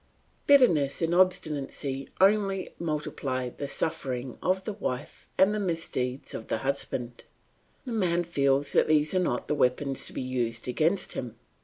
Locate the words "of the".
4.41-4.73, 6.33-6.57